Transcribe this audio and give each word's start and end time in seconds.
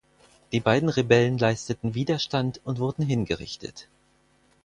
Die 0.51 0.59
beiden 0.59 0.89
Rebellen 0.89 1.37
leisteten 1.37 1.93
Widerstand 1.93 2.59
und 2.63 2.79
wurden 2.79 3.05
hingerichtet. 3.05 3.87